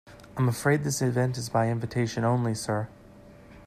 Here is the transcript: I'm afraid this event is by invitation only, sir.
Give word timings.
I'm 0.35 0.49
afraid 0.49 0.83
this 0.83 0.99
event 1.03 1.37
is 1.37 1.49
by 1.49 1.69
invitation 1.69 2.23
only, 2.23 2.55
sir. 2.55 2.87